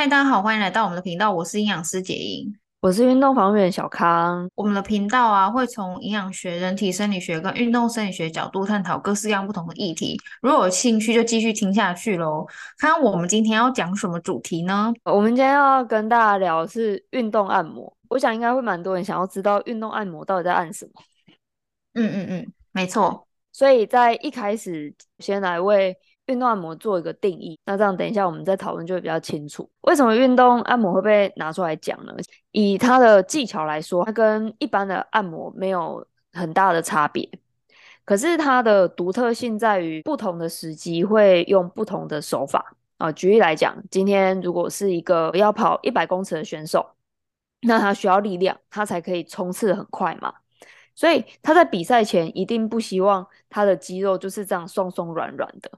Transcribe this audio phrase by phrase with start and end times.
[0.00, 2.50] 嗨，大家好，欢迎来到我们的频道，我是营养师杰英，
[2.80, 4.50] 我是运动防护员小康。
[4.54, 10.18] 我们的频道啊，会从营养学、人体生理学跟运动生理学角度探讨各式各样不同的议题。
[10.40, 12.46] 如果有兴趣，就继续听下去喽。
[12.78, 14.90] 看看我们今天要讲什么主题呢？
[15.04, 17.94] 我们今天要跟大家聊的是运动按摩。
[18.08, 20.92] 我想应该会蛮多人想要知道运动按摩到底在按什么。
[21.92, 23.28] 嗯嗯嗯，没错。
[23.52, 25.94] 所以在一开始，先来为
[26.30, 29.68] 运动按摩做一个定义，那这样等一下我们再讨论就会比较清楚。
[29.82, 32.14] 为什么运动按摩会被拿出来讲呢？
[32.52, 37.28] 以它的技巧来说，它跟一般的按摩没有很大的差别，
[38.04, 43.10] 可是它的独特性在于不同的时机会用不同的手法啊。
[43.10, 46.86] 举例来讲，今天如果是一个要跑一百公尺的选手，
[47.62, 50.32] 那他需要力量，他才可以冲刺很快嘛。
[50.94, 55.70] 所以他在比赛前一定不希望他的肌肉就是这样松松软软的。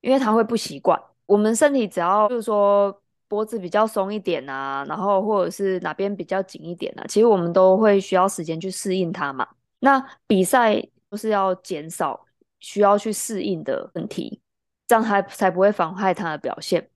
[0.00, 9.48] 因为他会不习惯，我们身体只要就是说脖子比较松一点啊，然后或者是哪边比较紧一点啊，其实我们都会需要时间去适应它嘛。
[9.80, 10.80] 那比赛
[11.10, 12.24] 就是要减少
[12.60, 14.40] 需要去适应的问题，
[14.86, 16.88] 这样才才不会妨害它的表现。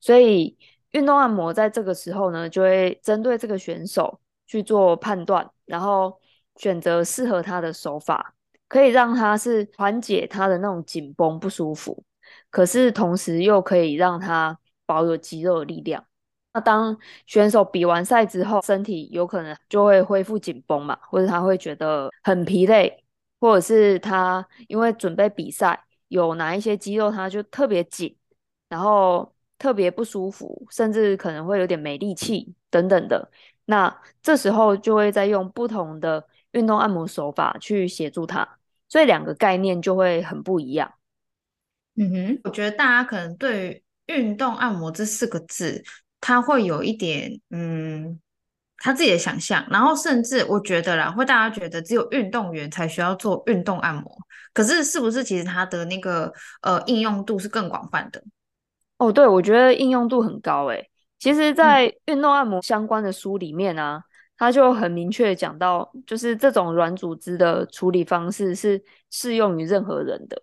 [0.00, 0.56] 所以
[0.92, 6.18] 运动按摩在这个时候呢，就会针对这个选手去做判断，然后
[6.56, 8.34] 选择适合他的手法，
[8.68, 12.02] 可以让他是缓解他的那种紧绷不舒服。
[12.52, 16.04] 可是同时又可以让他保有肌肉的力量。
[16.52, 23.02] 那当选手比完赛之后，身体有可能就会恢复紧绷嘛，或者他会觉得很疲累，
[23.40, 28.14] 或者是他因为准备比赛，有哪一些肌肉他就特别紧，
[28.68, 33.30] 然后特别不舒服，甚至可能会有点没力气等等的。
[33.64, 38.46] 那这时候就会再用不同的运动按摩手法去协助他，
[38.90, 40.92] 所以两个概念就会很不一样。
[41.96, 43.82] 嗯哼，我觉得大家可能对于
[44.14, 45.82] 运动按摩这四个字，
[46.20, 48.18] 他会有一点嗯，
[48.78, 54.10] 他自己的想象，然后甚至我觉得啦，会大家觉得只有运动员才需要做运动按摩，
[54.54, 58.22] 可是是不是其实它的那个呃应用度是更广泛的？
[58.96, 60.88] 哦，对，我觉得应用度很高诶。
[61.18, 64.02] 其实，在运动按摩相关的书里面啊，
[64.36, 70.42] 他、嗯、就很明确讲到，就是这种软组织的处理方式是适用于任何人的。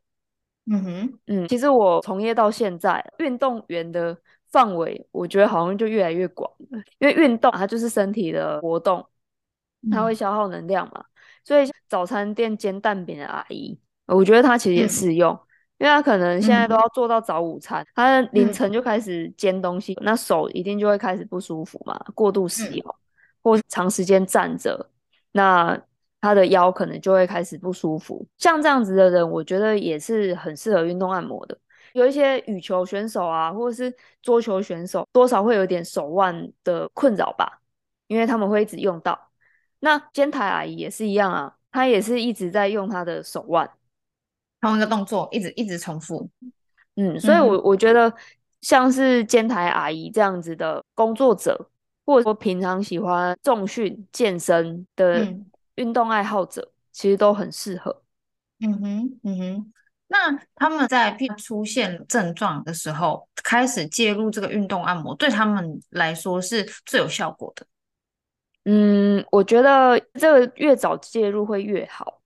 [0.66, 4.16] 嗯哼，嗯，其实我从业到现在，运动员的
[4.52, 6.80] 范围，我觉得好像就越来越广了。
[7.00, 9.04] 因为运动它就是身体的活动，
[9.92, 11.00] 它会消耗能量嘛。
[11.00, 11.10] 嗯、
[11.44, 15.40] 所以早餐店煎蛋饼的阿姨，我觉得她其实也适用，嗯、
[15.80, 23.00] 因为她可能现在都要做到早午餐，她凌晨就开始煎东西，嗯、那手一定就会开始不舒服嘛，过度使用、嗯、
[23.42, 24.92] 或长时间站着，
[25.32, 25.82] 那。
[26.22, 31.58] 他的腰可能就会开始不舒服，像这样子的人，我觉得也是很适合运动按摩的。
[31.94, 37.62] 有一些羽球选手啊，或者是桌球选手，多少会有点手腕的困扰吧，
[38.08, 39.18] 因为他们会一直用到。
[39.80, 43.70] 那肩台阿姨也是一样啊，她也是一直在用她的手腕，
[44.60, 46.30] 同一个动作一直一直重复。
[46.96, 48.14] 嗯，所以我，我我觉得
[48.62, 51.70] 像是肩台阿姨这样子的工作者，
[52.06, 55.26] 或者说平常喜欢重训健身的。
[55.80, 58.04] 嗯运动爱好者其实都很适合。
[58.60, 59.74] 嗯哼，嗯哼。
[60.12, 67.66] 那他们在出现症状的时候，开始介入这个运动按摩，对他们来说是最有效果的。
[68.66, 72.22] 嗯，我觉得这个越早介入会越好。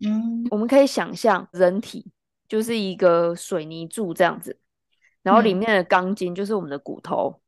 [0.00, 2.10] 嗯，我们可以想象人体
[2.48, 4.56] 就是一个水泥柱这样子，
[5.22, 7.40] 然后里面的钢筋就是我们的骨头。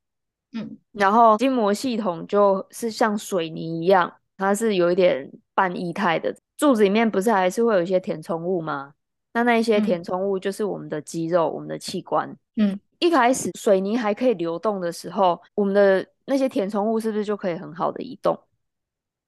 [0.53, 4.13] 嗯，然后筋膜系统就是像水泥一样。
[4.37, 8.93] 它是有一点半液态的，柱子里面不是还是会有一些填充物吗？
[9.33, 12.37] 那那一些填充物就是我们的肌肉、嗯、我们的器官。
[12.57, 18.39] 嗯，一开始水泥还可以流动的时候，我们的那些填充物是不是就可以很好的移动？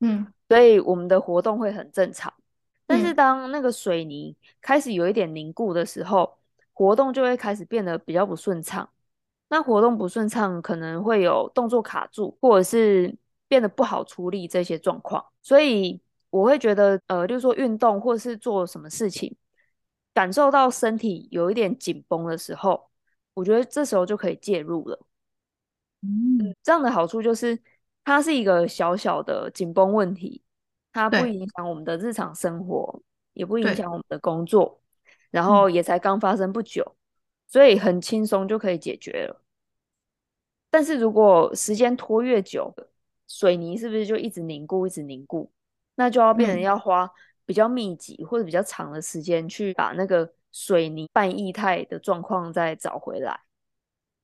[0.01, 2.33] 嗯，所以我们的活动会很正常。
[2.87, 6.39] 但是当那个水泥开始有一点凝固的时候，
[6.73, 8.89] 活动就会开始变得比较不顺畅。
[9.49, 13.15] 那活动不顺畅，可能会有动作卡住，或者是。
[13.49, 16.01] 变得不好处理这些状况，所以
[16.31, 19.35] 我会觉得，呃，就是说运动或是做什么事情，
[20.13, 22.91] 感受到身体有一点紧绷的时候，
[23.35, 25.01] 我觉得这时候就可以介入了。
[26.03, 27.59] 嗯，这样的好处就是，
[28.05, 30.43] 它是一个小小的紧绷问题，
[30.93, 33.03] 它不影响我们的日常生活，
[33.33, 34.81] 也不影响我们的工作，
[35.31, 36.97] 然后也才刚发生不久，
[37.47, 39.43] 所以很轻松就可以解决了。
[40.71, 42.75] 但是如果时间拖越久，
[43.29, 45.49] 水泥是不是就一直凝固，一直凝固？
[45.95, 47.09] 那就要变成要花
[47.47, 53.39] 比较密集或者比较长的时间去把那个水泥半液态的状况再找回来。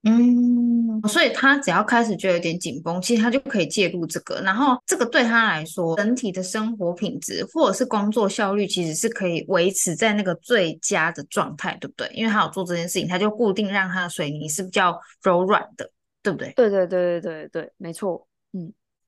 [0.06, 12.06] 嗯，所以他只要开始就有点紧绷，其实他就可以介入这个，然后这个对他来说，整体的生活品质或者是工作效率，其实是可以维持在那个最佳的状态，对不对？
[12.12, 15.90] 因为他有做这件事情，他就固定让他的水泥是比较柔软的，
[16.22, 16.52] 对不对？
[16.54, 18.33] 对对对对对对，没错，嗯。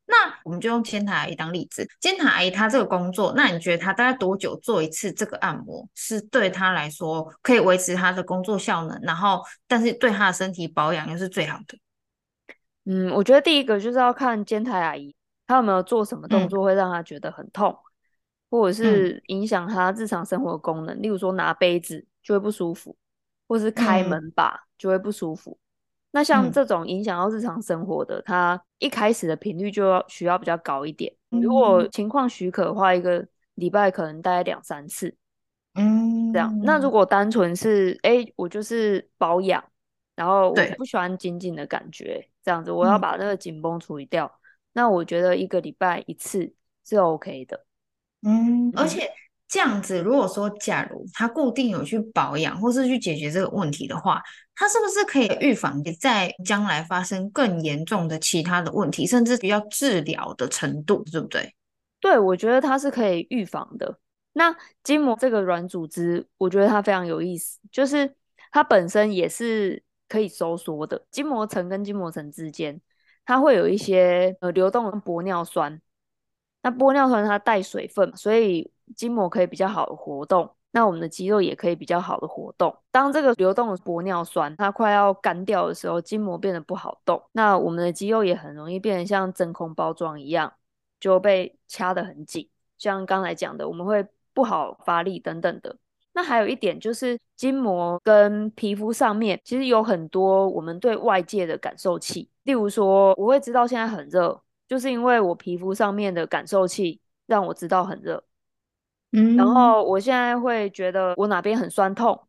[0.08, 11.78] 那我们就用监台阿姨当例子，监台阿姨她这个工作，那你觉得她大概多久做一次这个按摩，是对她来说可以维持她的工作效能，然后但是对她的身体保养又是最好的？
[12.84, 15.12] 嗯，我觉得第一个就是要看监台阿姨
[15.48, 17.82] 她有没有做什么动作会让她觉得很痛，嗯、
[18.48, 22.96] 或者是影响她日常生活的功能，例如说拿杯子就会不舒服，
[23.48, 25.58] 或是开门把就会不舒服。
[26.06, 31.12] 嗯那像这种影响到日常生活的，嗯、它一开始的频率就要需要比较高一点。
[31.30, 33.26] 嗯、如果情况许可的话，一个
[33.56, 35.14] 礼拜可能大概两三次。
[35.74, 36.58] 嗯，这样。
[36.62, 39.62] 那如果单纯是哎、欸，我就是保养，
[40.14, 44.24] 然后我不喜欢紧紧的感觉，这样子，我要把那个紧绷处理掉。
[44.24, 44.40] 嗯、
[44.72, 46.50] 那我觉得一个礼拜一次
[46.82, 47.66] 是 OK 的。
[48.22, 49.06] 嗯，而且。
[49.48, 54.20] 这样子，如果说假如他固定有去保养，或是去解决这个问题的话，
[54.54, 61.54] 他是不是可以预防在将来发生更严重的其他的问题，甚至比较治疗的程度，对不对？
[62.00, 63.98] 对，我觉得它是可以预防的。
[64.32, 68.14] 那筋膜这个软组织，我觉得它非常有意思，就是
[68.50, 71.06] 它本身也是可以收缩的。
[71.10, 72.80] 筋膜层跟筋膜层之间，
[73.24, 75.80] 它会有一些呃流动的玻尿酸。
[76.62, 82.76] 那玻尿酸它带水分，所以筋膜可以比较好的活动，那我们的肌肉也可以比较好的活动。
[82.90, 90.52] 当这个流动的玻尿酸它快要干掉的时候，筋膜变得不好动，那我们的肌肉也很容易变得像真空包装一样，
[91.00, 92.48] 就被掐得很紧。
[92.78, 95.76] 像刚才讲的，我们会不好发力等等的。
[96.12, 104.42] 那还有一点就是，筋膜跟皮肤上面其实有很多我们对外界的感受器，例如说，我会知道现在很热。
[104.68, 108.24] 就是因为我皮肤上面的感受器让我知道很热，
[109.16, 112.28] 嗯，然后我现在会觉得我哪边很酸痛，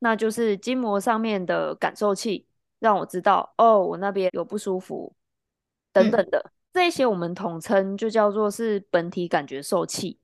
[0.00, 2.46] 那就是筋膜上面的感受器
[2.80, 5.14] 让我知道哦，我那边有不舒服
[5.92, 10.18] 等等的，嗯，这些我们统称就叫做是本体感觉受器，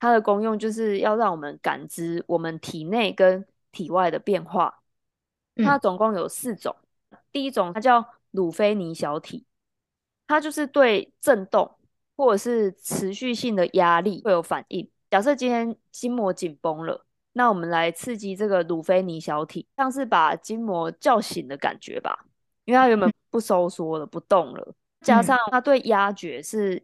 [0.00, 4.80] 它的功用就是要让我们感知我们体内跟体外的变化。
[5.56, 6.74] 它总共有四种，
[7.30, 9.46] 第一种它叫鲁菲尼小体。
[10.26, 11.76] 它就是对震动
[12.16, 14.88] 或者是持续性的压力会有反应。
[15.12, 17.04] 假设今天筋膜紧绷了，
[17.34, 22.24] 那我们来刺激这个鲁菲尼小体，像是把筋膜叫醒的感觉吧，
[22.64, 26.82] 因为它原本不收缩了、不动了，加上它对压觉是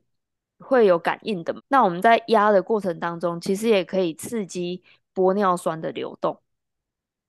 [0.58, 1.56] 会有感应的。
[1.68, 4.82] 那我们在压的过程当中，其实也可以刺激
[5.14, 6.38] 玻尿酸的流动，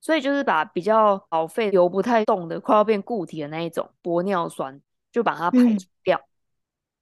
[0.02, 4.82] 所以就是把比较老废、流不太动的、快要变固体的那一种玻尿酸。
[5.12, 6.22] 就把它排除掉，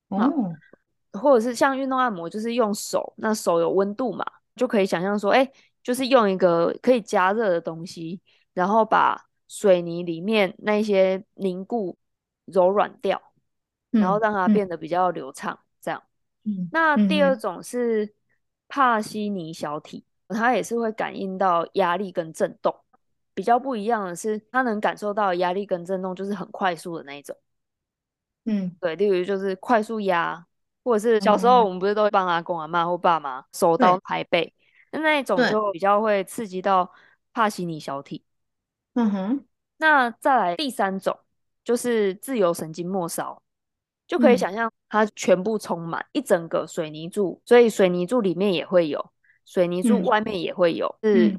[0.08, 0.56] 嗯、哦，
[1.18, 4.26] 或者是像运动按摩，就是用手，那手有温度嘛，
[4.56, 5.54] 就可以想象说，哎、欸，
[5.84, 8.22] 就是用一个可以加热的东西，
[8.54, 11.98] 然后把水泥里面那些凝固
[12.46, 13.22] 柔软掉，
[13.92, 16.04] 嗯、然后让它变得比较流畅，嗯、这样。
[16.44, 18.14] 嗯，那第二种是
[18.68, 22.76] 帕西尼小体，它也是会感应到压力跟震动，
[23.34, 27.36] 比较不一样的是，它能感受到压力跟震动就是很快速的那一种。
[28.46, 30.46] 嗯，对，例如就是快速压，
[30.88, 34.54] 或者是小时候我们不是都会帮阿公阿妈或爸妈手刀拍背，
[34.94, 36.90] 那那一种就比较会刺激到
[37.34, 38.24] 帕西尼小体。
[38.94, 41.20] 嗯哼，那再来第三种
[41.62, 43.42] 就是自由神经末梢，
[44.08, 49.12] 就可以想象它全部充满一整个水泥柱，所以水泥柱里面也会有，
[49.46, 51.38] 水泥柱外面也会有，是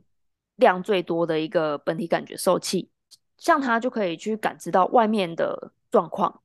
[0.56, 2.90] 量最多的一个本体感觉受器，
[3.38, 6.42] 像它就可以去感知到外面的状况。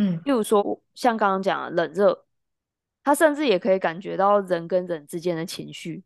[0.00, 2.24] 嗯，例如说，像刚刚讲的冷热，
[3.04, 6.02] 他甚至也可以感觉到人跟人之间的情绪。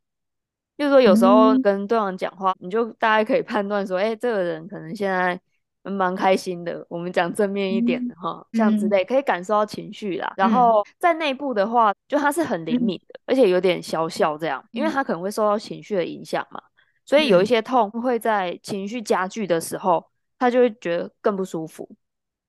[0.77, 5.41] 例如说，有时候跟对方讲话，嗯、你就大概可以判断说，哎、欸，这个人可能现在
[5.83, 6.85] 蛮开心的。
[6.89, 10.27] 我们讲正面一点的哈，这样之类可以感受到情绪啦。
[10.31, 16.61] 嗯、然后在内部的话，就他是很灵敏的，嗯、而且有点小小这样，因为他可能会受到情绪的影响嘛，
[17.05, 20.05] 所以有一些痛会在情绪加剧的时候，
[20.37, 21.89] 他就会觉得更不舒服。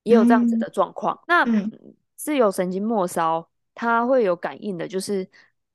[0.06, 1.20] 也有这样子的状况。
[1.28, 1.46] 嗯、那
[2.16, 5.28] 自由神经末梢它会有感应的，就是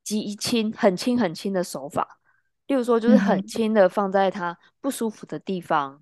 [0.02, 2.18] 极轻、很轻、很轻的手法。
[2.68, 6.00] 例如说，就是很轻的放在他不舒服的地方，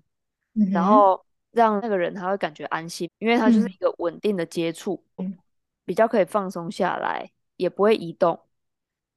[0.53, 5.35] 嗯、然后让那个人他会感觉安心，因为他就是一个稳定的接触，嗯、
[5.83, 8.39] 比较可以放松下来，也不会移动。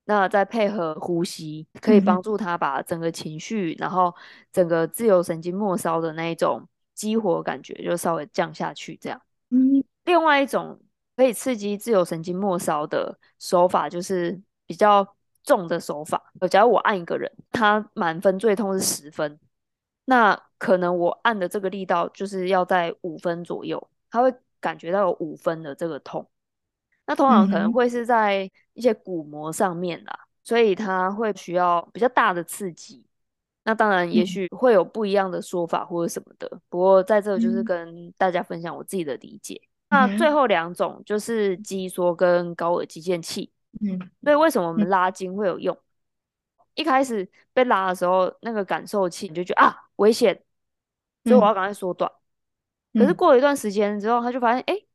[0.04, 4.12] 那再配合呼吸，可以帮助他把整个情绪，然后
[4.50, 9.20] 整个自由神经末梢的那一种激活感觉就稍微降下去，这样。
[9.50, 10.78] 嗯，另外一种
[11.16, 15.06] 可以刺激自由神经末梢的手法，就是比较
[15.42, 16.32] 重的手法。
[16.50, 19.38] 假如我按一个人，他满分最痛是十分，
[20.04, 26.28] 那可能我按的这个力道就是要在五分左右，他会感觉到有五分的这个痛。
[27.04, 33.04] 那通常可能会是在一些鼓膜上面啦，所以他会需要比较大的刺激。
[33.64, 36.48] 那当然，也许会有不一样的说法或者什么的。
[36.50, 39.60] 嗯、不过在这就是跟大家分享我自己的理解。
[39.90, 43.52] 嗯、那最后两种就是肌梭跟高尔肌腱器。
[43.80, 45.74] 嗯，所以为什么我们拉筋会有用？
[45.74, 50.42] 嗯、一开始被拉的时候，那个感受器你就觉得啊危险，
[51.24, 52.10] 所以我要赶快缩短。
[52.94, 54.86] 嗯、可是过了一段时间之后，他就发现哎、欸，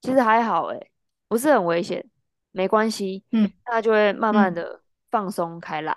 [0.00, 0.90] 其实还好哎、欸，
[1.28, 2.04] 不是很危险，
[2.52, 3.22] 没关系。
[3.32, 5.94] 嗯，他就会慢慢的放松开来。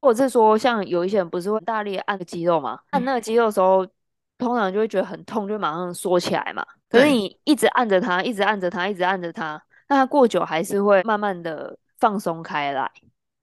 [0.00, 2.80] 或者是说，像有一些人不是会大力按个肌肉嘛？
[2.90, 3.86] 按那个肌肉的时候，
[4.38, 6.64] 通常就会觉得很痛，就马上缩起来嘛。
[6.88, 12.90] 可是你一直按着它，一直按着它，一直按着它，那它过久还是会慢慢的放松开来。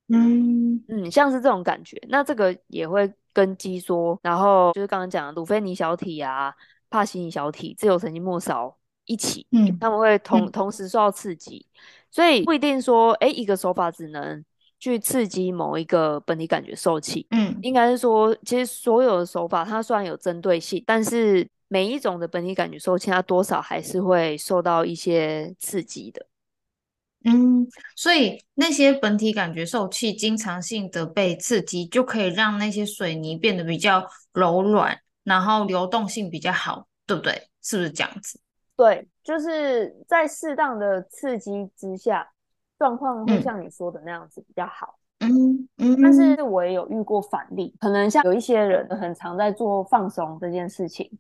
[0.10, 2.02] 嗯嗯，像是这种感觉。
[2.10, 6.52] 那这个也会跟肌梭，然后就是刚刚讲的鲁菲尼小体啊、
[6.90, 11.66] 帕西尼小体、自由神经末梢一起，嗯，他们会同、嗯、同时受到刺激，
[12.10, 14.44] 所以不一定说，哎，一个手法只能。
[14.80, 26.26] 去刺激某一个本体感觉受器，嗯，应该是说，其实所有的手法它虽然有针对性，但是每一种的本体感觉受器，它多少还是会受到一些刺激的。
[27.26, 37.50] 嗯，所以那些本体感觉受器经常性的被刺激，就可以让那些水泥变得比较柔软，然后流动性比较好，对不对？
[37.62, 38.40] 是不是这样子？
[38.78, 42.30] 对，就是在适当的刺激之下。
[42.78, 51.12] 状况会像你说的那样子比较好，嗯嗯，但是我也有遇过反例，可能像有一些人很常在做放松这件事情，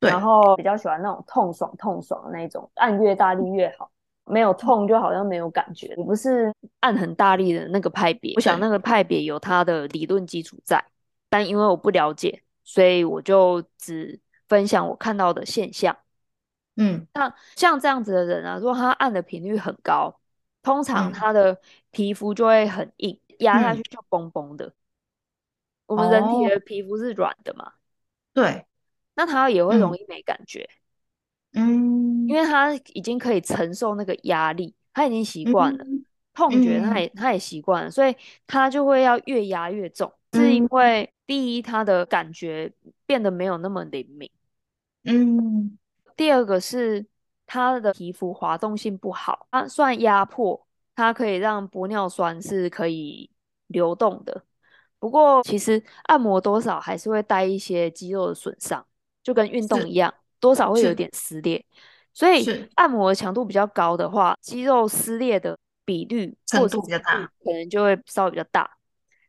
[0.00, 3.88] 对，然后比较喜欢那种痛爽痛爽的那种，按越大力越好，
[4.24, 5.94] 没有痛就好像没有感觉。
[5.96, 10.84] 我不是按很大力的那个派别，我想那个派别有它的理论基础在，
[11.28, 14.18] 但因为我不了解，所以我就只
[14.48, 15.96] 分享我看到的现象。
[16.76, 20.16] 嗯，那像这样子的人啊，如果他按的频率很高。
[20.62, 21.58] 通常他的
[21.90, 24.66] 皮肤就会很硬，压、嗯、下去就崩崩的。
[24.66, 24.74] 嗯、
[25.86, 27.72] 我们人体的皮肤是软的嘛？
[28.34, 28.66] 对，
[29.14, 30.68] 那他也会容易没感觉。
[31.54, 38.14] 嗯，因为他已经可以承受那个压力，他已经习惯了、嗯、痛觉，他也他也习惯了，所以
[38.46, 40.12] 他就会要越压越重。
[40.32, 42.72] 嗯、是因为第一，他的感觉
[43.06, 44.30] 变得没有那么灵敏。
[45.04, 45.78] 嗯，
[46.16, 47.06] 第二个是。
[47.52, 50.64] 它的皮肤滑动性不好，它算压迫，
[50.94, 53.28] 它可以让玻尿酸是可以
[53.66, 54.44] 流动的。
[55.00, 58.86] 不过其实按摩多少还是会带一些肌肉的损伤，
[59.24, 61.64] 就跟运动一样，多少会有点撕裂。
[62.14, 68.70] 所以按摩的强度比较高的话，肌肉撕裂的比率程度比较大，可能就会稍微比较大。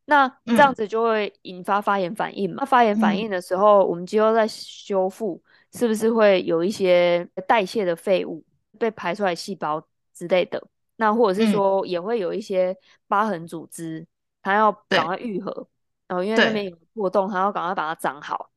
[0.06, 2.58] 那这样子就会引发发炎反应嘛？
[2.60, 5.42] 那发炎反应的时候，我们肌肉在修复。
[5.74, 8.44] 是不是会有一些代谢的废物
[8.78, 10.62] 被排出来，细胞之类的？
[10.98, 12.76] 那或者是说，也会有一些
[13.08, 14.06] 疤痕组织，
[14.44, 15.68] 它要赶快愈合，
[16.08, 18.52] 然后因为那边有破洞，它要赶快把它长好。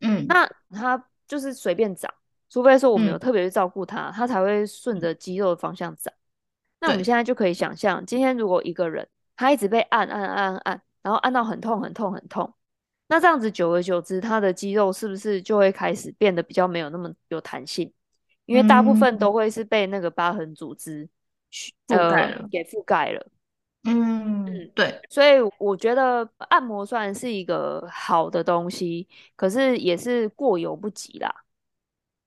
[0.00, 2.12] 嗯，那它就是随便长，
[2.48, 6.12] 除非说我们有特别去照顾它，它才会顺着肌肉的方向长。
[6.80, 12.54] 那我们现在就可以想象，今天如果一个人他一直被按按按按，然后按到很痛很痛很痛。
[13.06, 17.92] 那这样子久而久之，它的肌肉是不是就会开始变得比较没有那么有弹性？
[18.46, 21.08] 因为大部分都会是被那个疤痕组织
[21.86, 23.26] 覆盖了，呃，给覆盖了。
[23.84, 25.00] 嗯嗯，对。
[25.10, 29.06] 所以我觉得按摩虽然是一个好的东西，
[29.36, 31.44] 可是也是过犹不及啦。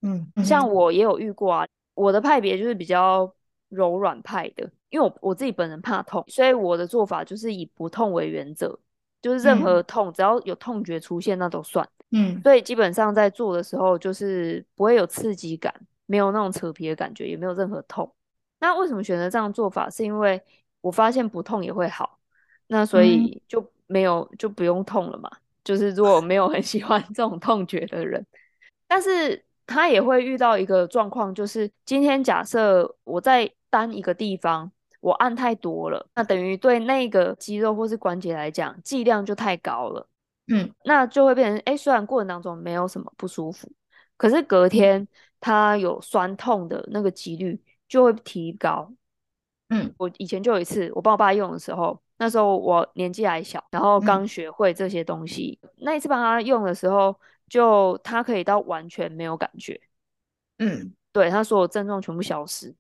[0.01, 3.33] 嗯，像我也有遇过啊，我的派别就是比较
[3.69, 8.79] 柔软派的，因为我我自己本人怕痛，所以我的做法就是以不痛为原则。
[9.21, 11.87] 就是任何痛，嗯、只要有痛觉出现，那都算。
[12.11, 15.73] 嗯，所以基本上在做的时候，就是不会有刺激感，
[16.05, 18.09] 没有那种扯皮的感觉，也没有任何痛。
[18.59, 19.89] 那为什么选择这样做法？
[19.89, 20.41] 是因为
[20.81, 22.19] 我发现不痛也会好，
[22.67, 25.29] 那所以就没有就不用痛了嘛。
[25.63, 28.25] 就是如果没有很喜欢这种痛觉的人，
[28.87, 34.71] 但是他也会遇到一个状况，就是今天假设我在单一个地方。
[35.07, 40.05] 我按太多了，那等于对那个肌肉或是关节来讲，剂量就太高了。
[40.47, 43.71] 嗯，那就会变成，哎，虽然过程当中没有什么不舒服，
[44.17, 45.07] 可是隔天
[45.39, 48.91] 它有酸痛的那个几率就会提高。
[49.69, 55.57] 嗯，我以前就有一次，我帮我爸用的时候，那时候我年纪还小，然后刚学会这些东西。
[55.61, 59.79] 嗯、那一次帮他用的时候，就他可以到完全没有感觉，
[60.57, 62.73] 嗯，对，他所有症状全部消失，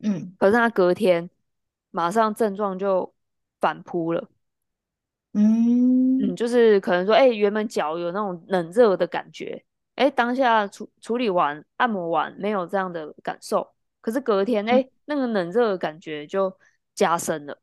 [0.00, 1.28] 嗯，可是他隔天
[1.98, 3.12] 马上症状就
[3.60, 4.28] 反扑了，
[5.32, 6.18] 嗯。
[6.20, 9.64] 嗯，就是可能说，哎、欸，原本脚有那种冷热的感觉，
[9.94, 13.68] 哎、欸，当下处处理完按摩完没有这样的感受，
[14.00, 16.56] 可是隔天，哎、欸，那个冷热的感觉就
[16.94, 17.58] 加深了，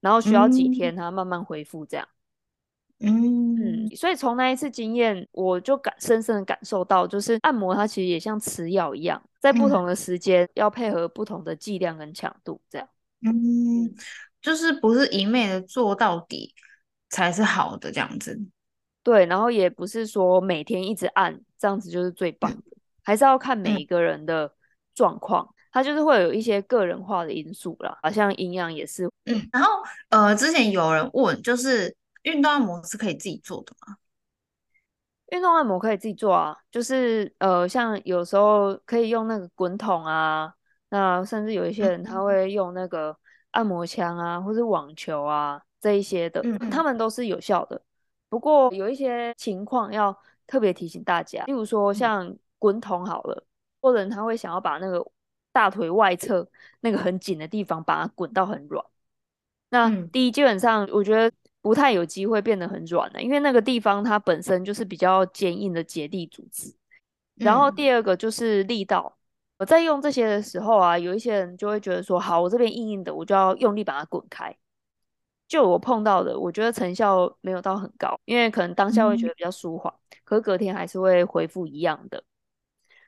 [0.00, 2.06] 然后需要几天它慢慢恢复这样。
[3.00, 12.88] 嗯，所以从那一次经验，我就感深深的感受到，就是按摩它其实也像吃药一样，在不同的时间要配合不同的剂量跟强度，这样。
[13.24, 13.92] 嗯，
[14.40, 16.54] 就是不是一昧的做到底
[17.08, 18.38] 才是好的这样子。
[19.02, 24.52] 对，然后也不是说每天一直按这样子就是最棒的，嗯、还是要看每一个人的
[24.94, 29.10] 状况，嗯、它就是会有一些个人化的因素啦，好像营养也是。
[29.24, 29.70] 嗯，然后
[30.10, 31.96] 呃，之前有人问，就是。
[32.24, 33.98] 运动按摩是可以自己做的吗？
[35.26, 40.50] 运动按摩可以自己做啊，就是呃，像有时候可以用那个滚筒啊，
[40.94, 43.16] 那甚至有一些人他会用那个
[43.50, 47.82] 按摩枪啊，或是网球啊这一些的，嗯，他们都是有效的。
[48.28, 53.44] 不过有一些情况要特别提醒大家，例如说像滚筒好了，
[53.80, 55.04] 或者他会想要把那个
[55.50, 56.48] 大腿外侧
[56.80, 58.84] 那个很紧的地方把它滚到很软。
[59.70, 61.34] 那第一，基本上我觉得。
[61.64, 66.70] 不太有机会变得很软的，因为那个地方它本身就是比较坚硬的结缔组织。
[67.36, 69.16] 然后第二个就是力道，
[69.58, 74.56] 我在用这些的时候啊，有一些人就会觉得说，好，我这边硬硬的，我就要用力把它滚开。
[75.46, 79.92] 就我碰到的，我觉得成效没有到很高，因为可能当下会觉得比较舒缓，
[80.24, 82.24] 可是隔天还是会恢复一样的。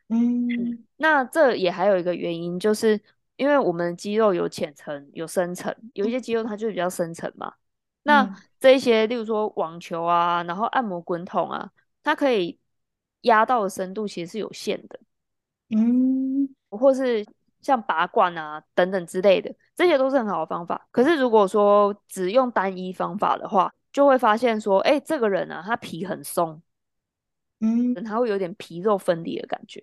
[0.08, 3.00] 嗯，那这也还有一个原因，就是
[3.36, 7.54] 因为我们肌肉有浅层、有深层，有一些肌肉它就比较深层嘛。
[8.04, 11.72] 那这一些，例如说网球啊，然后按摩滚筒啊，
[12.04, 12.60] 它可以
[13.22, 15.00] 压到的深度其实是有限的，
[15.70, 17.24] 嗯，或是
[17.60, 20.86] 像拔罐啊等等之类的，这些都是很好的方法。
[20.90, 26.62] 可是如果说只用单一方法的话，就会发现说，哎，这个人啊，他皮很松，
[27.60, 29.82] 嗯，他会有点皮肉分离的感觉，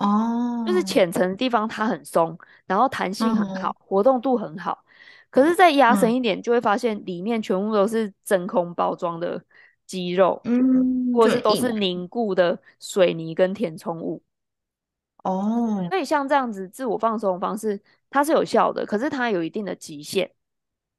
[0.00, 4.84] 哦，就是浅层的地方它很松，然后弹性很好，嗯、活动度很好。
[5.30, 9.42] 可是再压深一点，就会发现里面全部都是真空包装的
[9.86, 14.22] 肌肉，嗯，或者是都是凝固的水泥跟填充物。
[15.24, 20.30] 哦，所以像这样子自我放松的方式，它是有效的，可是它有一定的极限。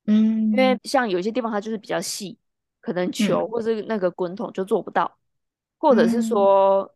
[0.05, 2.37] 嗯，因为像有些地方它就是比较细，
[2.81, 5.17] 可能球或是那个滚筒就做不到，嗯、
[5.77, 6.93] 或者是说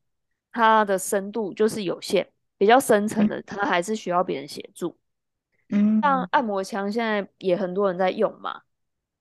[0.51, 4.97] 它的深度就是有限，比较深层的它还是需要别人协助。
[5.69, 8.62] 嗯，像按摩枪现在也很多人在用嘛，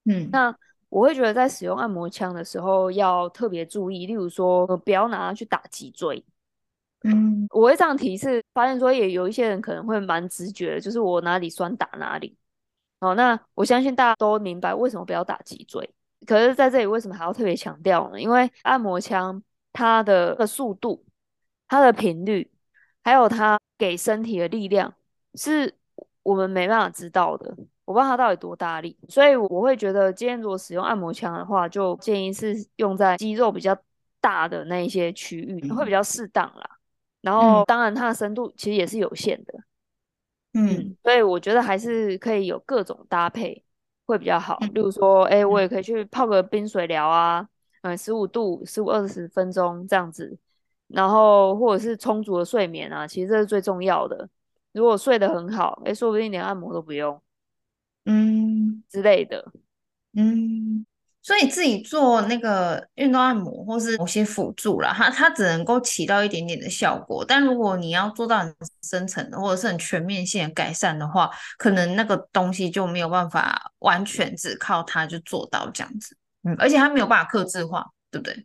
[0.04, 0.54] 嗯，那
[0.88, 6.22] 我会觉得在使用按摩枪的时候要特别注意，例如说不要拿它去打脊椎，
[7.04, 12.36] 嗯，我会这样提示，发现说也有一些人可能会蛮直觉的，就是我哪里酸打哪里，
[13.00, 15.88] 哦，那我相信大家都明白为什么不要打脊椎，
[16.26, 18.20] 可是在这里为什么还要特别强调呢？
[18.20, 21.04] 因为按摩枪它的速度、
[21.68, 22.50] 它的频率，
[23.02, 24.94] 还有它给身体的力量
[25.34, 25.74] 是。
[26.24, 27.52] 我们没办法知道的，
[27.84, 33.76] 我不知道它到底多大力，所以我会觉得，今天如果使用按摩枪的话，就建议是用在肌肉比较
[34.20, 36.78] 大的那一些区域，会比较适当啦。
[37.22, 39.54] 然后，当然它的深度其实也是有限的，
[40.52, 43.64] 嗯，所以我觉得还是可以有各种搭配
[44.04, 44.58] 会比较好。
[44.74, 47.48] 例如说，哎，我也可以去泡个冰水疗啊，
[47.82, 50.36] 嗯，十五度、十五二十分钟这样子，
[50.88, 54.28] 然后或者是充足的睡眠啊，其实这是最重要的。
[54.72, 57.20] 如果睡得很好，诶，说不定连按摩都不用，
[58.04, 58.82] 嗯。
[58.88, 59.50] 之类的，
[60.14, 60.84] 嗯，
[61.22, 67.24] 所以自己做那个运动按摩或是某些辅助啦，它它只能够起到一点点的效果。
[67.24, 76.16] 但如果你要做到很深层的或者是很全面性的改善的话，可能那个东西就没有办法完全只靠它就做到这样子。
[76.42, 78.44] 嗯，而且它没有办法克制化，对不对？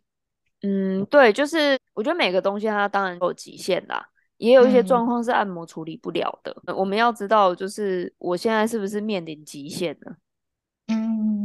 [0.62, 4.06] 嗯，对，就是我觉得每个东西它当然都有极限啦。
[4.36, 6.56] 也有一些状况是按摩处理不了的。
[6.68, 10.12] 嗯、我们要知道，就是我现在是不是面临极限呢？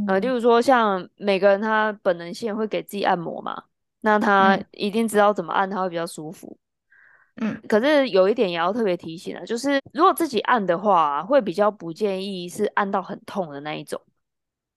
[0.06, 3.64] 嗯，呃，例如说，像每个人他本能性会给自己按摩嘛，
[4.00, 6.56] 那他一定知道怎么按他会比较舒服。
[7.36, 14.00] 嗯，可是有一点也要特别提醒啊，就是如果自己按的话，会比较不建议是按到很痛的那一种，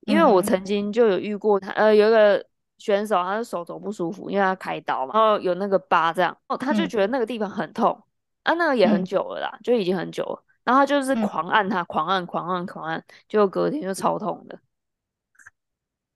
[0.02, 0.64] 因为我曾。
[0.64, 2.46] 经就有遇过他，呃，有一个。
[2.80, 7.90] 选手他的手肘不舒服，因为他开刀嘛，然后有那个疤这样，哦，他就觉得那个地方很痛，
[8.44, 14.60] 嗯、啊，那个也很久了啦，嗯、就已经很久了，然后他就是狂按他，嗯、狂按，狂按，狂按，就隔天就超痛的。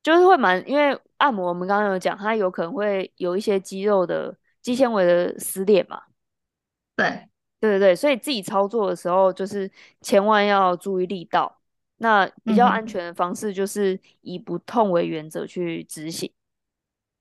[0.04, 6.02] 就是会蛮，因为按摩我们刚刚有讲，它有可能会有一些肌肉的肌纤维的撕裂嘛。
[6.96, 7.28] 对，
[7.60, 9.70] 对对对，所以自己操作的时候，就是
[10.02, 11.60] 千万要注意力道。
[11.98, 16.32] 那比较安全的方式就是以不痛为原则去执行。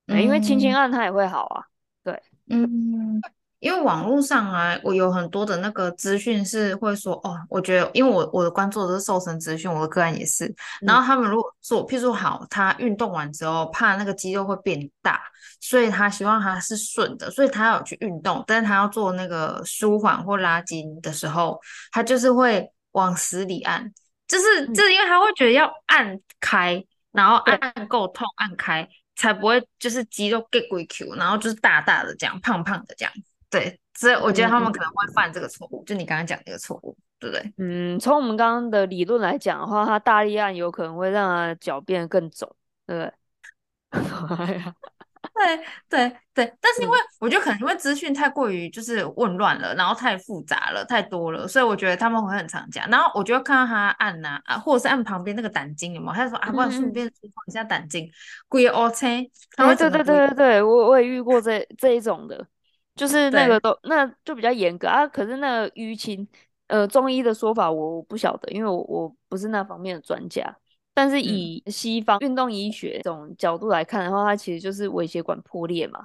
[0.07, 1.67] 嗯，因为轻轻按它也会好啊。
[2.03, 3.21] 对，嗯。
[3.61, 10.53] 因为网络上啊，我有很多的那个资讯是会说哦，我觉得，因为我我的关注的是瘦身资讯，我的个案也是。
[10.81, 15.21] 然后他们如果说，譬如说好，他运动完之后怕那个肌肉会变大，
[15.61, 21.61] 所以他希望他是顺的，所以他要去运动，但是他要做那个舒缓或拉筋的时候，
[21.93, 23.93] 他就是会往死里按，
[24.27, 33.13] 就是就是因为他会觉得要按开，然后按够痛，按开才不会就是肌肉 get 鬼 Q，然后就是大大的这样，胖胖的这样。
[33.51, 37.53] 对，所以我觉得他们可能会犯这个错误，嗯、就你刚刚讲的一个错误，对不对？
[37.59, 42.49] 嗯，从我们刚刚的理论来讲的话，他大力按有可能会让他脚变得更肿，
[42.87, 43.13] 对不对？
[45.35, 45.57] 对
[45.89, 52.89] 对对，但是因为我觉得可能因为资讯太过于就是混乱了，然后太复杂了，太多了，所以我觉得他们会很常讲。
[52.89, 56.13] 然后我就会看到他按呐啊，啊，或者是按旁边那个胆经有没有？
[56.13, 58.11] 他就说啊，不然顺便舒缓一下胆经，
[58.49, 59.31] 贵 OK。
[59.57, 62.47] 对对对对对，我我也遇过这这一种的。
[63.01, 65.07] 就是那个都，那就比较严格啊。
[65.07, 66.29] 可是那个淤青，
[66.67, 70.55] 呃，中医的说法我不晓得，因为我我不是那方面的专家。
[70.93, 76.05] 但是以西方运动医学这种角度来看的话，它其实就是微血管破裂嘛。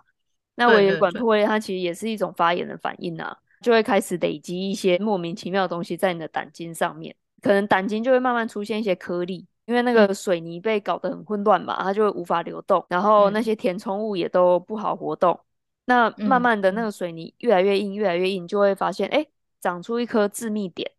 [0.55, 15.37] 那微血管破裂，它其实也是一种发炎的反应啊，就会开始累积一些莫名其妙的东西在你的胆经上面，可能胆经就会慢慢出现一些颗粒，因为那个水泥被搞得很混乱嘛，它就会无法流动，然后那些填充物也都不好活动。
[15.85, 19.29] 那慢慢的那个水泥越来越硬，越来越硬，就会发现，哎、欸，
[19.61, 20.91] 长出一颗致密点，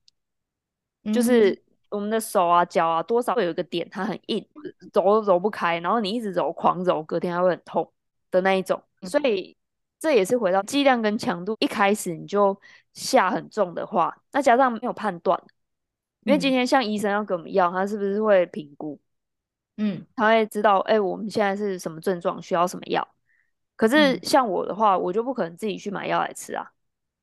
[1.03, 4.46] 嗯、就是我们的手啊、脚啊，多少会有一个点，它很硬，
[4.92, 7.92] 揉都揉不开，然后你一直揉，狂揉，隔天还会很痛
[8.31, 8.81] 的那一种。
[9.03, 9.57] 嗯、所以
[9.99, 12.57] 这也是回到剂量跟强度，一开始你就
[12.92, 15.42] 下很重的话，那加上没有判断，
[16.22, 19.01] 因为今天像医生要给我们药，他是不是会评估？
[19.79, 23.07] 嗯，他会知道，哎、欸，我们现在是什么症状，需要什么药。
[23.77, 26.67] 可是像我的话，嗯、我就不可能自己去买药来吃啊，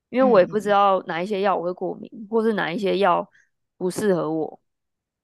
[0.10, 3.28] 因为我也不知道哪一些药我会过敏，嗯、或是哪一些药
[3.78, 4.60] 不适合我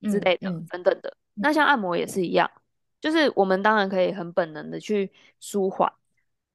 [0.01, 1.09] 之类的，嗯、等等的。
[1.35, 2.49] 嗯、那像按摩也是一样，
[2.99, 5.91] 就是我们当然可以很本能的去舒缓，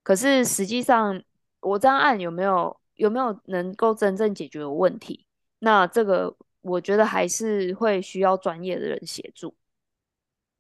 [0.02, 1.22] 可是实际上
[1.60, 5.24] 我这样按有没有有没有能够真正解决问题？
[5.60, 9.54] 那这个我觉得还是会需要专业的人协助。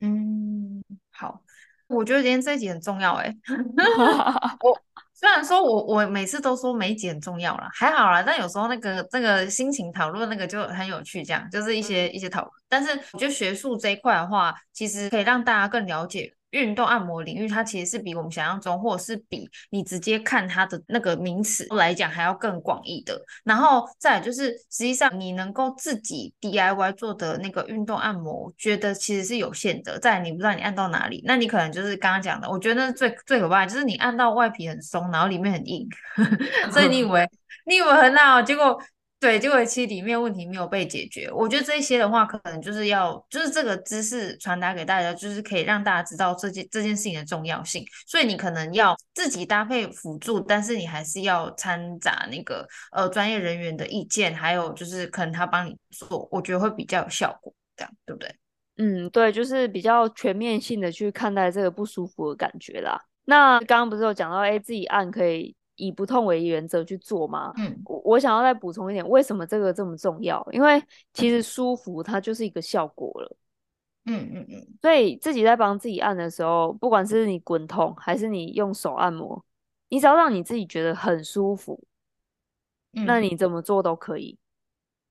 [0.00, 1.03] 嗯，好。
[1.94, 3.36] 我觉得今天这一集很重要 哎、欸，
[4.60, 4.78] 我
[5.12, 12.50] 虽然说我我每次都说每一集很重要啦，还好啦，但有时候那个这个心情讨论那个就很有趣，这样就是一些一些讨论。
[12.68, 16.32] 但是我觉得学术这一块的话，其实可以让大家更了解。
[16.54, 23.20] 运动按摩领域，它其实是比我们想象中，或者是比你直接看它的那个名词来讲还要更广义的。
[23.42, 29.98] 然后再来就是，实际上你能够自己 DIY 做的那个运动按摩，觉得其实是有限的。
[29.98, 35.88] 再来，你不知道你按到哪里，那你可能就是刚刚讲的，我觉得那最最可怕的就是你按到外皮很松，然后里面很硬，
[36.70, 37.28] 所以你以为
[37.66, 38.80] 你以为很好，结果。
[39.24, 41.30] 对，结果其实里面问题没有被解决。
[41.32, 47.82] 我觉得这些的话，可能就是要，就是这个知识传达给大家，就是可以让大家知道这件这件事情的重要性。
[48.06, 58.30] 所以你可能要自己搭配辅助，但是你还是要掺杂那个呃专业人员的意见，还有就是可能他帮你做，我觉得会比较有效果，这样对不对？
[58.76, 63.00] 嗯，对，就是比较全面性的去看待这个不舒服的感觉啦。
[63.24, 65.56] 那刚刚不是有讲到，哎，自己按可以。
[65.76, 67.52] 以不痛为原则去做吗？
[67.56, 70.46] 嗯，我我想要再补充一点，为什么这个这么重要？
[70.52, 70.82] 因为
[71.12, 73.36] 其实舒服它就是一个效果了。
[74.06, 74.66] 嗯嗯嗯。
[74.82, 79.44] 所以自己在帮自己按的时候，不管是你滚筒还是你用手按摩，
[79.88, 81.82] 你只要让你自己觉得很舒服，
[82.92, 84.38] 嗯，那你怎么做都可以。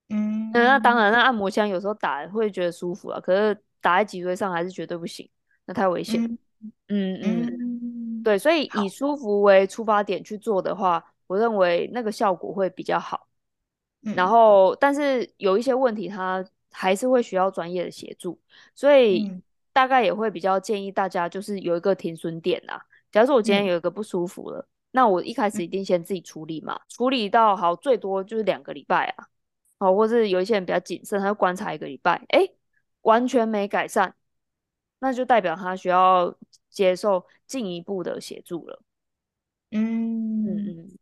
[0.10, 5.28] 嗯，那那当然，那按摩枪有时候打会觉得舒服啊，可是打在脊椎上还是绝对不行，
[5.66, 6.24] 那太危险。
[6.24, 6.40] 嗯
[6.88, 7.22] 嗯。
[7.24, 7.63] 嗯
[8.24, 13.28] 对，所以以舒服为出发点去做的话，我认为那个效果会比较好。
[14.06, 18.40] 嗯、然后，但是有一些问题，它还是会需要专业的协助，
[18.74, 19.32] 所以
[19.72, 22.86] 大概也会比较建议大家，就是有一个停损点啦。
[23.12, 29.28] 假如说我今天有一个不舒服了，嗯、那我一开始一定先自己处理嘛，嗯、处理到好最多就是两个礼拜啊，
[29.80, 32.48] 好，或是有一些人比较谨慎，他就观察一个礼拜，哎，
[33.02, 34.14] 完全没改善，
[35.00, 36.36] 那就代表他需要。
[36.74, 38.82] 接受进一步的协助了。
[39.72, 40.98] 嗯嗯嗯，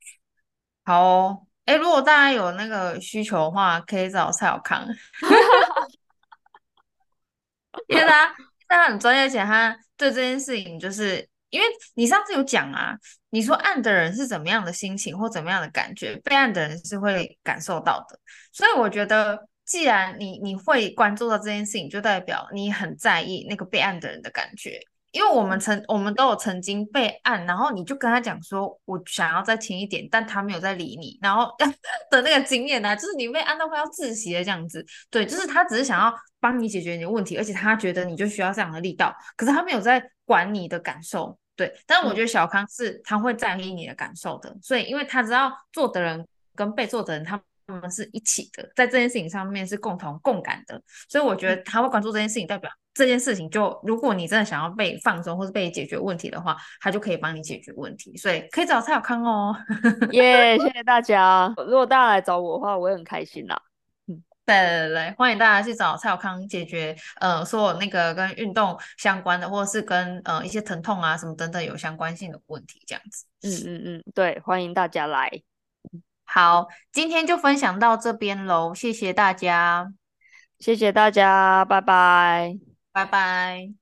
[0.83, 1.47] 好哦。
[1.65, 4.85] 哎，如果大家有那个需求的话，可以找蔡小康。
[7.87, 8.35] 因为他
[8.67, 12.97] 他很专业，而且他对这件事情，就是因为你上次有讲啊，
[13.29, 18.19] 你说按的人是怎么样的心情或怎么样的感觉，被按的人是会感受到的。
[18.51, 24.81] 所以我觉得，既然你你会关注到这件事情，就代表你很在意那个被按的人的感觉。
[25.11, 31.53] 因为我们曾我们都有曾经备案，然后你就跟他讲说，我想要再轻一点，但他没有在理你，然后
[32.09, 34.85] 的那个经验呢、啊，就是你被按到快要窒息的这样子。
[35.09, 41.37] 对，就是他只是想要帮你解决你的问题，而且他觉得你就需要这样的力道，可是他没有在管你的感受。
[41.55, 47.41] 对，但是我觉得小康是他会在意你的感受的，所以因为他知道做的人跟被做的人，他。
[47.67, 59.55] 他们是一起的，在这件事情上面是共同共感的，所以我觉得他会关注这件事情，代表这件事情就如果你真的想要被放松或是被解决问题的话，他就可以帮你解决问题，所以可以找蔡小康哦。
[60.11, 61.53] 耶，谢谢大家。
[61.67, 63.61] 如果大家来找我的话，我也很开心啦。
[64.07, 73.25] 嗯，对对对，欢迎大家去找蔡小康解决呃，所有那个跟运动相关的，或者是跟呃一些疼痛啊什么等等有相关性的问题，这样子。
[73.43, 75.29] 嗯嗯嗯，对，欢迎大家来。
[76.25, 79.91] 好，今天就分享到这边喽，谢谢大家，
[80.59, 82.57] 谢谢大家，拜拜，
[82.93, 83.73] 拜拜。